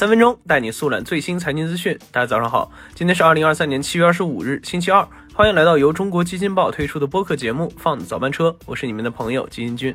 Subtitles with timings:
[0.00, 1.94] 三分钟带你速览最新财经资讯。
[2.10, 5.06] 大家早上好，今天是二零二三年七月二十五日，星期二。
[5.34, 9.94] 欢迎来到由中国基金报推出的播客节目《放早班车》，我是你们的朋友基金君。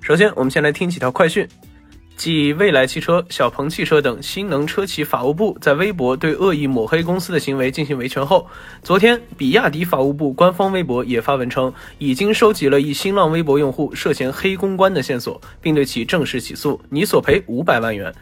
[0.00, 1.44] 首先，我们先来听几条快讯。
[2.16, 8.46] 继蔚来汽车、小鹏汽车等新能车企法务部在微博对恶意抹黑公司的行为进行维权后，
[8.84, 18.14] 昨天，比亚迪法务部官方微博也发文称，已经收集了一新浪微博用户涉嫌黑公关的线索，并对其正式起诉，拟索赔五百万元。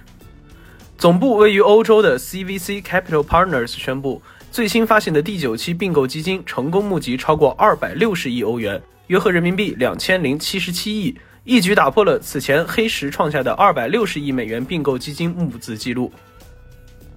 [1.01, 4.21] 总部位于欧洲的 CVC Capital Partners 宣布，
[4.53, 16.13] 最新发行的第九期并购基金成功募集超过二百六十亿欧元，约合人民币两千零七十七亿，一举打破了此前黑石创下的二百六十亿美元并购基金募资记录。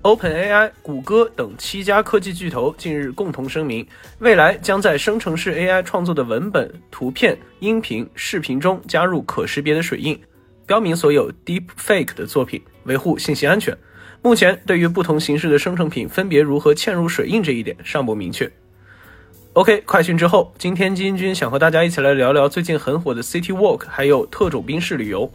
[0.04, 3.86] OpenAI、谷歌等七家科技巨头近日共同声明，
[4.20, 10.18] 未来将在生成式 AI 创作的文本、图片、音频、视频中加入可识别的水印。
[10.66, 13.78] 标明所有 deep fake 的作品，维护信息安全。
[14.22, 18.50] 目前，对于不同形式的生成品分别如何嵌入水印这一点尚不明确。
[19.54, 25.32] OK，快讯之后，今天金军想和大家一起来聊聊最近很火的 City Walk，还有特种兵式旅游。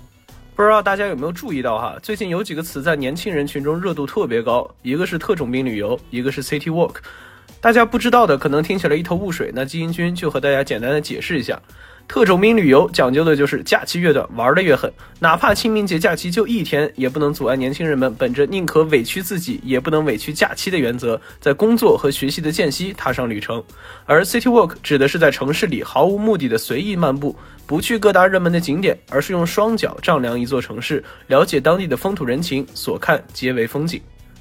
[0.56, 1.96] 不知道大家有没有注意到哈？
[2.02, 6.96] 最近有几个词在年轻人群中热度特别高，一个是特种兵旅游，一个是 City Walk。
[7.60, 11.60] 大家不知道的可能听起来一头雾水，那基因君就和大家简单的解释一下。
[12.06, 23.62] 特种兵旅游讲究的就是假期越短，玩的越狠，哪怕清明节假期就一天，也不能阻碍年轻人们本着宁可委屈自己，也不能委屈假期的原则，在工作和学习的间隙踏上旅程。
[24.06, 34.00] 而 City Walk 指的是在城市里毫无目的的随意漫步，不去各大热门的景点，而是用双脚丈量一座城市，了解当地的风土人情，所看皆为风景。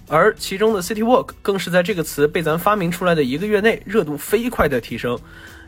[0.09, 5.19] 而其中的 City Walk 更是在这个词被咱发明出来的一个月内，热度飞快的提升。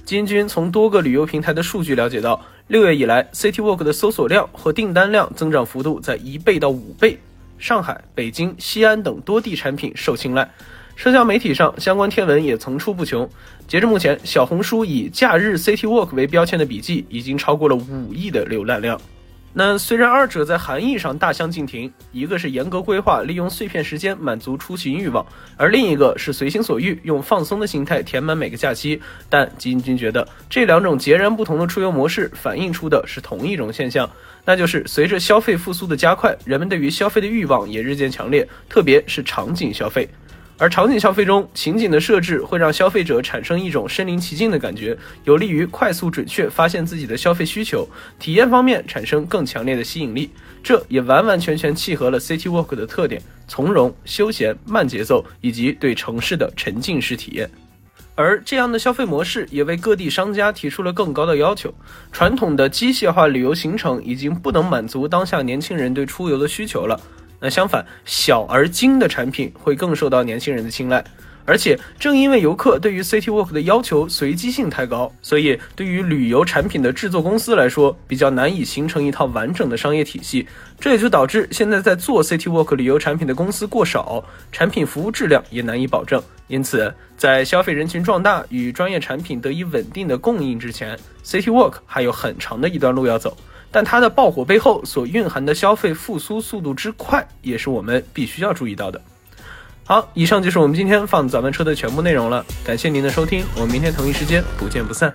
[0.06, 7.20] 金军从多个旅游平台的数据了解到，六月以来，City Walk 的搜索量和订单量增长幅度在一倍到五倍。
[7.58, 10.50] 上海、北京、西安等多地产品受青睐，
[10.96, 13.30] 社交媒体上相关贴文也层出不穷。
[13.68, 19.00] 截至目前，小红书以“假日 City Walk” 为标签的笔记已经超过了五亿的浏览量。
[19.52, 25.26] 那虽然二者在含义上大相径庭，一个是严格规划，利用碎片时间满足出行欲望，
[25.58, 29.02] 而另一个是随心所欲，用放松的心态填满每个假期。
[29.28, 34.10] 但基金君觉得这两种截然不同的出游模式反映出的是同一种现象，
[34.46, 40.08] 那就是随着消费复苏的加快，人们对于消费的欲望也日渐强烈，特别是场景消费。
[40.60, 47.88] 而场景消费中，情景的设置会让消费者产生一种身临其境的感觉，有利于快速准确发现自己的消费需求，
[48.20, 50.30] 体验方面产生更强烈的吸引力。
[50.62, 57.50] 这也完完全全契合了 City Walk 的特点：从容、休闲、慢节奏，以及对城市的沉浸式体验。
[58.16, 61.74] 而这样的消费模式也为各地商家提出了更高的要求。
[62.12, 67.00] 传统的机械化旅游行程已经不能满足当下年轻人对出游的需求了。
[67.40, 71.04] 那相反，小而精的产品会更受到年轻人的青睐，
[71.46, 80.46] 而且正因为游客对于 City Walk 的要求随机性太高，所以对于旅游产品的制作公司来说，比较难以形成一套完整的商业体系。
[80.80, 86.22] 这也就导致现在在做 City Walk 旅游产品的公司过少，产品服务质量也难以保证。
[86.48, 93.38] 因此，在消费人群壮大与专业产品得以稳定的供应之前，City Walk 还有很长的一段路要走。
[93.72, 99.02] 但它的爆火背后所蕴含的消费复苏速度之快，也是我们必须要注意到的。
[99.84, 105.14] 好，以上就是我们今天放早班车的全部内容了，感谢您的收听，我们明天同一时间不见不散。